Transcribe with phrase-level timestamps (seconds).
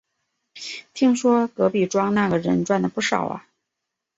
[0.95, 3.45] 听说隔壁庄那个人赚了不少啊